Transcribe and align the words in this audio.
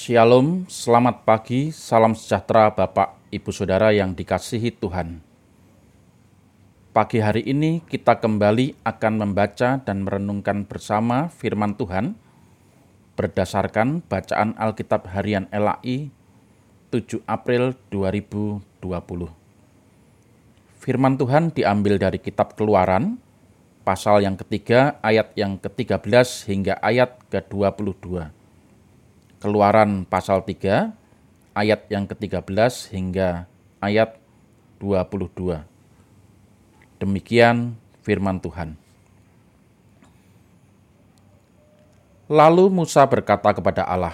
Shalom, 0.00 0.64
selamat 0.64 1.28
pagi, 1.28 1.68
salam 1.76 2.16
sejahtera 2.16 2.72
Bapak, 2.72 3.20
Ibu 3.28 3.52
Saudara 3.52 3.92
yang 3.92 4.16
dikasihi 4.16 4.72
Tuhan. 4.72 5.20
Pagi 6.96 7.20
hari 7.20 7.44
ini 7.44 7.84
kita 7.84 8.16
kembali 8.16 8.80
akan 8.80 9.14
membaca 9.20 9.76
dan 9.76 10.00
merenungkan 10.00 10.64
bersama 10.64 11.28
firman 11.28 11.76
Tuhan 11.76 12.16
berdasarkan 13.12 14.00
bacaan 14.08 14.56
Alkitab 14.56 15.04
Harian 15.04 15.52
LAI 15.52 16.08
7 16.88 17.20
April 17.28 17.76
2020. 17.92 18.80
Firman 20.80 21.20
Tuhan 21.20 21.52
diambil 21.52 22.00
dari 22.00 22.16
kitab 22.16 22.56
Keluaran, 22.56 23.20
pasal 23.84 24.24
yang 24.24 24.40
ketiga, 24.40 24.96
ayat 25.04 25.36
yang 25.36 25.60
ke-13 25.60 26.48
hingga 26.48 26.80
ayat 26.80 27.20
ke-22 27.28 28.39
Keluaran 29.40 30.04
pasal 30.04 30.44
3 30.44 30.92
ayat 31.56 31.88
yang 31.88 32.04
ke-13 32.04 32.92
hingga 32.92 33.48
ayat 33.80 34.20
22. 34.76 35.64
Demikian 37.00 37.72
firman 38.04 38.36
Tuhan. 38.36 38.76
Lalu 42.28 42.68
Musa 42.68 43.00
berkata 43.08 43.56
kepada 43.56 43.88
Allah, 43.88 44.12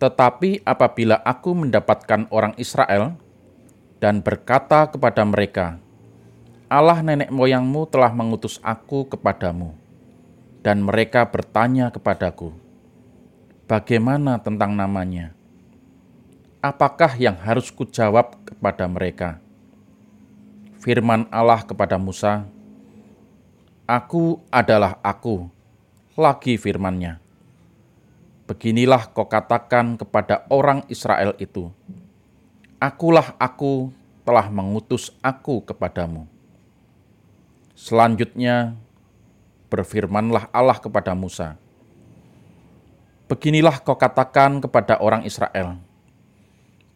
"Tetapi 0.00 0.64
apabila 0.64 1.20
aku 1.20 1.52
mendapatkan 1.52 2.32
orang 2.32 2.56
Israel 2.56 3.12
dan 4.00 4.24
berkata 4.24 4.88
kepada 4.88 5.20
mereka, 5.28 5.76
Allah 6.72 7.04
nenek 7.04 7.28
moyangmu 7.28 7.84
telah 7.92 8.16
mengutus 8.16 8.56
aku 8.64 9.04
kepadamu, 9.04 9.76
dan 10.64 10.80
mereka 10.80 11.28
bertanya 11.28 11.92
kepadaku, 11.92 12.56
Bagaimana 13.68 14.40
tentang 14.40 14.72
namanya? 14.72 15.36
Apakah 16.64 17.12
yang 17.20 17.36
harus 17.36 17.68
kujawab 17.68 18.40
kepada 18.48 18.88
mereka? 18.88 19.44
Firman 20.80 21.28
Allah 21.28 21.60
kepada 21.68 22.00
Musa, 22.00 22.48
Aku 23.84 24.40
adalah 24.48 24.96
aku, 25.04 25.52
lagi 26.16 26.56
firmannya. 26.56 27.20
Beginilah 28.48 29.12
kau 29.12 29.28
katakan 29.28 30.00
kepada 30.00 30.48
orang 30.48 30.88
Israel 30.88 31.36
itu, 31.36 31.68
Akulah 32.80 33.36
aku 33.36 33.92
telah 34.24 34.48
mengutus 34.48 35.12
aku 35.20 35.60
kepadamu. 35.60 36.24
Selanjutnya, 37.76 38.80
berfirmanlah 39.68 40.48
Allah 40.56 40.80
kepada 40.80 41.12
Musa, 41.12 41.60
Beginilah 43.28 43.84
kau 43.84 43.92
katakan 43.92 44.56
kepada 44.64 44.96
orang 45.04 45.28
Israel, 45.28 45.76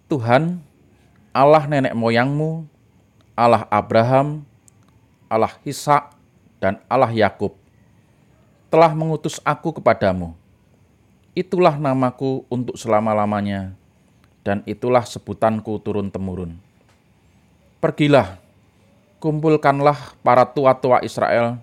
Tuhan, 0.09 0.65
Allah 1.29 1.69
nenek 1.69 1.93
moyangmu, 1.93 2.65
Allah 3.37 3.69
Abraham, 3.69 4.41
Allah 5.29 5.53
Ishak, 5.61 6.17
dan 6.57 6.81
Allah 6.89 7.13
Yakub 7.13 7.53
telah 8.73 8.97
mengutus 8.97 9.37
aku 9.45 9.77
kepadamu. 9.77 10.33
Itulah 11.37 11.77
namaku 11.77 12.49
untuk 12.49 12.81
selama-lamanya, 12.81 13.77
dan 14.41 14.65
itulah 14.65 15.05
sebutanku 15.05 15.77
turun-temurun. 15.85 16.57
Pergilah, 17.77 18.41
kumpulkanlah 19.21 20.17
para 20.25 20.49
tua-tua 20.49 21.05
Israel, 21.05 21.61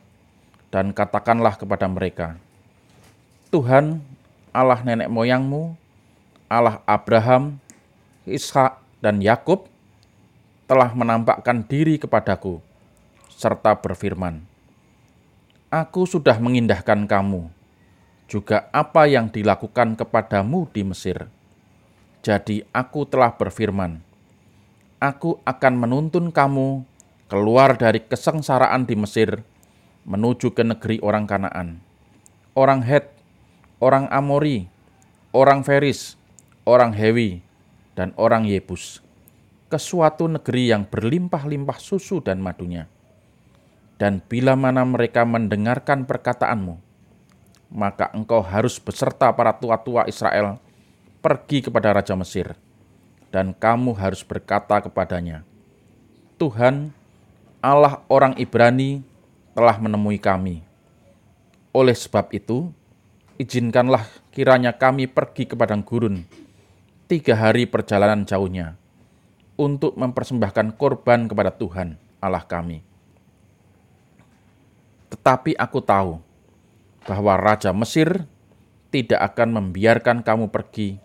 dan 0.69 0.93
katakanlah 0.93 1.57
kepada 1.57 1.89
mereka, 1.89 2.37
Tuhan, 3.49 4.05
Allah 4.49 4.81
nenek 4.81 5.09
moyangmu, 5.11 5.77
Allah 6.49 6.81
Abraham, 6.89 7.61
Ishak, 8.25 8.81
dan 8.99 9.21
Yakub 9.21 9.69
telah 10.69 10.93
menampakkan 10.93 11.65
diri 11.65 11.97
kepadaku 11.97 12.61
serta 13.33 13.77
berfirman, 13.79 14.43
Aku 15.69 16.09
sudah 16.09 16.41
mengindahkan 16.41 17.05
kamu, 17.05 17.49
juga 18.29 18.69
apa 18.73 19.05
yang 19.05 19.29
dilakukan 19.29 19.97
kepadamu 19.97 20.69
di 20.69 20.81
Mesir. 20.85 21.29
Jadi 22.21 22.65
aku 22.69 23.05
telah 23.09 23.33
berfirman, 23.33 24.01
Aku 24.99 25.39
akan 25.47 25.73
menuntun 25.79 26.29
kamu 26.29 26.83
keluar 27.29 27.77
dari 27.77 28.01
kesengsaraan 28.03 28.83
di 28.83 28.97
Mesir 28.97 29.45
menuju 30.03 30.51
ke 30.57 30.65
negeri 30.65 30.97
orang 31.05 31.29
Kanaan, 31.29 31.79
orang 32.57 32.81
Het, 32.81 33.18
orang 33.79 34.11
Amori, 34.11 34.67
orang 35.31 35.63
Feris, 35.63 36.19
orang 36.67 36.91
Hewi, 36.91 37.39
dan 37.95 38.11
orang 38.19 38.43
Yebus, 38.43 38.99
ke 39.71 39.79
suatu 39.79 40.27
negeri 40.27 40.71
yang 40.71 40.83
berlimpah-limpah 40.87 41.79
susu 41.79 42.19
dan 42.19 42.43
madunya. 42.43 42.91
Dan 43.99 44.23
bila 44.23 44.55
mana 44.55 44.87
mereka 44.87 45.27
mendengarkan 45.27 46.07
perkataanmu, 46.07 46.79
maka 47.71 48.11
engkau 48.15 48.39
harus 48.39 48.79
beserta 48.79 49.27
para 49.35 49.51
tua-tua 49.55 50.07
Israel 50.07 50.55
pergi 51.19 51.59
kepada 51.67 51.91
Raja 51.91 52.15
Mesir, 52.15 52.55
dan 53.27 53.51
kamu 53.51 53.91
harus 53.95 54.23
berkata 54.23 54.79
kepadanya, 54.79 55.43
Tuhan, 56.39 56.95
Allah 57.59 57.99
orang 58.07 58.39
Ibrani 58.39 59.03
telah 59.51 59.75
menemui 59.75 60.15
kami. 60.15 60.63
Oleh 61.75 61.91
sebab 61.91 62.31
itu, 62.31 62.71
izinkanlah 63.39 64.03
kiranya 64.35 64.75
kami 64.75 65.07
pergi 65.07 65.47
ke 65.47 65.55
padang 65.55 65.79
gurun 65.79 66.27
tiga 67.07 67.39
hari 67.39 67.63
perjalanan 67.63 68.27
jauhnya 68.27 68.75
untuk 69.55 69.95
mempersembahkan 69.95 70.75
korban 70.75 71.25
kepada 71.25 71.55
Tuhan 71.55 71.95
Allah 72.19 72.43
kami. 72.43 72.83
Tetapi 75.09 75.55
aku 75.55 75.79
tahu 75.79 76.19
bahwa 77.07 77.33
Raja 77.39 77.71
Mesir 77.71 78.27
tidak 78.93 79.33
akan 79.33 79.57
membiarkan 79.57 80.21
kamu 80.21 80.51
pergi 80.51 80.99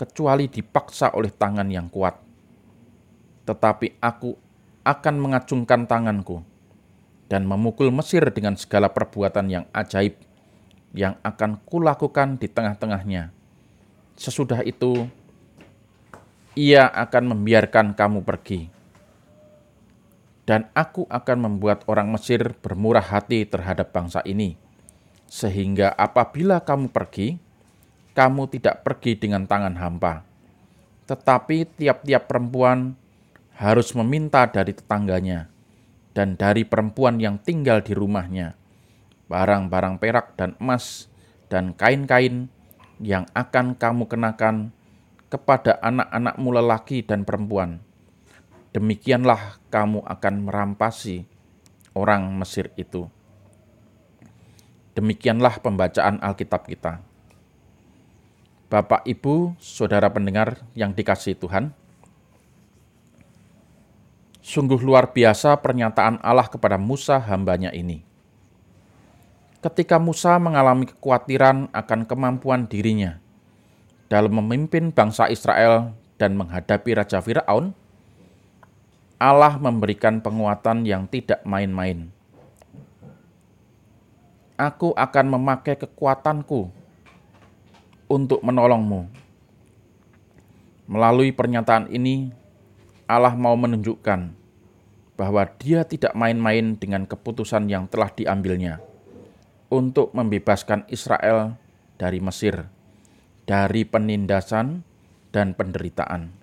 kecuali 0.00 0.48
dipaksa 0.50 1.12
oleh 1.12 1.30
tangan 1.30 1.68
yang 1.70 1.92
kuat. 1.92 2.18
Tetapi 3.46 4.00
aku 4.02 4.34
akan 4.82 5.14
mengacungkan 5.20 5.84
tanganku 5.84 6.42
dan 7.30 7.46
memukul 7.46 7.94
Mesir 7.94 8.24
dengan 8.34 8.58
segala 8.58 8.90
perbuatan 8.90 9.46
yang 9.46 9.64
ajaib 9.70 10.25
yang 10.92 11.18
akan 11.24 11.58
kulakukan 11.64 12.38
di 12.38 12.46
tengah-tengahnya. 12.46 13.32
Sesudah 14.16 14.60
itu, 14.62 15.08
ia 16.56 16.88
akan 16.88 17.36
membiarkan 17.36 17.92
kamu 17.92 18.24
pergi. 18.24 18.72
Dan 20.46 20.70
aku 20.72 21.04
akan 21.10 21.38
membuat 21.42 21.82
orang 21.90 22.14
Mesir 22.14 22.54
bermurah 22.62 23.02
hati 23.02 23.42
terhadap 23.44 23.90
bangsa 23.90 24.22
ini, 24.22 24.54
sehingga 25.26 25.90
apabila 25.90 26.62
kamu 26.62 26.94
pergi, 26.94 27.36
kamu 28.14 28.48
tidak 28.54 28.86
pergi 28.86 29.18
dengan 29.18 29.44
tangan 29.44 29.74
hampa. 29.74 30.22
Tetapi 31.10 31.76
tiap-tiap 31.76 32.30
perempuan 32.30 32.94
harus 33.58 33.90
meminta 33.98 34.46
dari 34.46 34.70
tetangganya 34.72 35.50
dan 36.16 36.38
dari 36.38 36.64
perempuan 36.64 37.20
yang 37.20 37.36
tinggal 37.36 37.84
di 37.84 37.92
rumahnya 37.92 38.65
barang-barang 39.26 39.98
perak 39.98 40.38
dan 40.38 40.54
emas, 40.62 41.10
dan 41.50 41.74
kain-kain 41.74 42.50
yang 43.02 43.26
akan 43.34 43.74
kamu 43.76 44.06
kenakan 44.06 44.70
kepada 45.26 45.78
anak-anakmu 45.82 46.48
lelaki 46.54 47.02
dan 47.02 47.26
perempuan. 47.26 47.82
Demikianlah 48.70 49.58
kamu 49.72 50.04
akan 50.04 50.34
merampasi 50.46 51.26
orang 51.96 52.28
Mesir 52.38 52.70
itu. 52.78 53.08
Demikianlah 54.96 55.60
pembacaan 55.60 56.22
Alkitab 56.24 56.64
kita. 56.68 57.04
Bapak, 58.66 59.06
Ibu, 59.06 59.54
saudara 59.62 60.10
pendengar 60.10 60.66
yang 60.74 60.90
dikasih 60.90 61.38
Tuhan, 61.38 61.70
sungguh 64.42 64.80
luar 64.82 65.14
biasa 65.14 65.54
pernyataan 65.62 66.18
Allah 66.18 66.50
kepada 66.50 66.74
Musa 66.74 67.20
hambanya 67.22 67.70
ini 67.70 68.15
ketika 69.66 69.98
Musa 69.98 70.38
mengalami 70.38 70.86
kekhawatiran 70.86 71.66
akan 71.74 72.00
kemampuan 72.06 72.70
dirinya 72.70 73.18
dalam 74.06 74.38
memimpin 74.38 74.94
bangsa 74.94 75.26
Israel 75.26 75.90
dan 76.14 76.38
menghadapi 76.38 76.94
Raja 76.94 77.18
Firaun, 77.18 77.74
Allah 79.18 79.58
memberikan 79.58 80.22
penguatan 80.22 80.86
yang 80.86 81.10
tidak 81.10 81.42
main-main. 81.42 82.14
Aku 84.54 84.94
akan 84.94 85.34
memakai 85.34 85.74
kekuatanku 85.74 86.70
untuk 88.06 88.40
menolongmu. 88.46 89.10
Melalui 90.86 91.34
pernyataan 91.34 91.90
ini, 91.90 92.30
Allah 93.10 93.34
mau 93.34 93.58
menunjukkan 93.58 94.30
bahwa 95.18 95.42
Dia 95.58 95.82
tidak 95.82 96.14
main-main 96.14 96.78
dengan 96.78 97.02
keputusan 97.02 97.66
yang 97.66 97.90
telah 97.90 98.14
diambilnya 98.14 98.78
untuk 99.70 100.14
membebaskan 100.14 100.86
Israel 100.90 101.58
dari 101.98 102.20
Mesir 102.22 102.76
dari 103.46 103.86
penindasan 103.86 104.82
dan 105.30 105.54
penderitaan. 105.54 106.34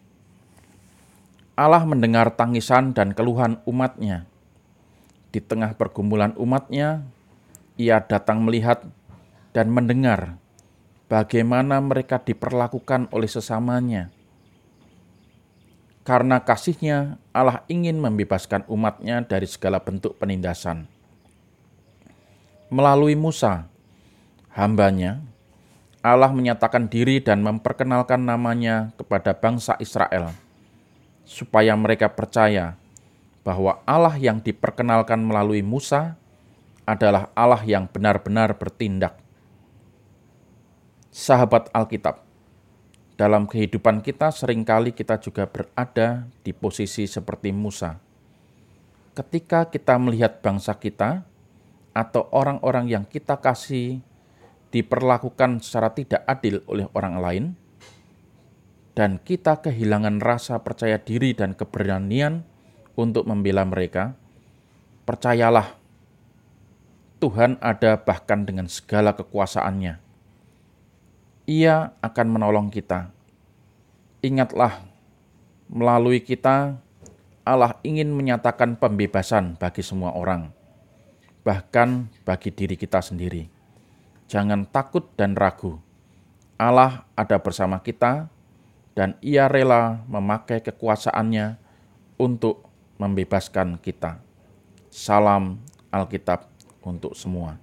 Allah 1.53 1.83
mendengar 1.85 2.33
tangisan 2.33 2.95
dan 2.95 3.13
keluhan 3.13 3.61
umatnya. 3.69 4.25
Di 5.29 5.43
tengah 5.43 5.77
pergumulan 5.77 6.33
umatnya, 6.39 7.05
ia 7.77 8.01
datang 8.01 8.41
melihat 8.41 8.81
dan 9.53 9.69
mendengar 9.69 10.41
bagaimana 11.11 11.77
mereka 11.77 12.17
diperlakukan 12.17 13.11
oleh 13.13 13.29
sesamanya. 13.29 14.09
Karena 16.03 16.41
kasihnya, 16.41 17.21
Allah 17.31 17.61
ingin 17.69 18.01
membebaskan 18.01 18.65
umatnya 18.67 19.23
dari 19.23 19.45
segala 19.47 19.79
bentuk 19.79 20.17
penindasan. 20.19 20.89
Melalui 22.73 23.13
Musa, 23.13 23.69
hambanya, 24.57 25.21
Allah 26.01 26.33
menyatakan 26.33 26.89
diri 26.89 27.21
dan 27.21 27.45
memperkenalkan 27.45 28.25
namanya 28.25 28.89
kepada 28.97 29.37
bangsa 29.37 29.77
Israel– 29.77 30.33
supaya 31.23 31.73
mereka 31.73 32.11
percaya 32.11 32.75
bahwa 33.43 33.79
Allah 33.87 34.15
yang 34.19 34.39
diperkenalkan 34.39 35.19
melalui 35.19 35.63
Musa 35.63 36.15
adalah 36.83 37.31
Allah 37.35 37.63
yang 37.63 37.87
benar-benar 37.87 38.55
bertindak. 38.59 39.15
Sahabat 41.11 41.71
Alkitab, 41.71 42.23
dalam 43.15 43.47
kehidupan 43.47 44.03
kita 44.03 44.31
sering 44.31 44.67
kali 44.67 44.91
kita 44.91 45.19
juga 45.19 45.47
berada 45.47 46.27
di 46.43 46.51
posisi 46.51 47.07
seperti 47.07 47.55
Musa. 47.55 47.99
Ketika 49.13 49.69
kita 49.69 49.95
melihat 50.01 50.41
bangsa 50.41 50.73
kita 50.73 51.21
atau 51.93 52.25
orang-orang 52.33 52.89
yang 52.89 53.05
kita 53.05 53.37
kasih 53.37 54.01
diperlakukan 54.73 55.61
secara 55.61 55.93
tidak 55.93 56.25
adil 56.25 56.65
oleh 56.65 56.89
orang 56.97 57.15
lain, 57.21 57.45
dan 58.97 59.21
kita 59.21 59.61
kehilangan 59.61 60.17
rasa 60.21 60.61
percaya 60.61 60.97
diri 60.97 61.37
dan 61.37 61.53
keberanian 61.53 62.45
untuk 62.97 63.25
membela 63.25 63.65
mereka, 63.65 64.17
percayalah, 65.05 65.77
Tuhan 67.21 67.57
ada 67.61 67.97
bahkan 68.01 68.43
dengan 68.43 68.69
segala 68.69 69.15
kekuasaannya. 69.15 69.95
Ia 71.47 71.95
akan 72.03 72.27
menolong 72.29 72.67
kita. 72.69 73.09
Ingatlah, 74.23 74.83
melalui 75.69 76.23
kita, 76.23 76.77
Allah 77.43 77.75
ingin 77.83 78.13
menyatakan 78.13 78.79
pembebasan 78.79 79.59
bagi 79.59 79.83
semua 79.83 80.15
orang, 80.15 80.53
bahkan 81.43 82.07
bagi 82.23 82.49
diri 82.49 82.79
kita 82.79 83.03
sendiri. 83.03 83.51
Jangan 84.31 84.65
takut 84.67 85.11
dan 85.19 85.35
ragu. 85.35 85.77
Allah 86.55 87.03
ada 87.13 87.35
bersama 87.37 87.83
kita 87.83 88.31
dan 88.95 89.19
ia 89.19 89.51
rela 89.51 90.01
memakai 90.07 90.63
kekuasaannya 90.63 91.59
untuk 92.15 92.63
membebaskan 92.95 93.75
kita. 93.77 94.23
Salam 94.87 95.59
Alkitab 95.91 96.47
untuk 96.87 97.13
semua. 97.13 97.59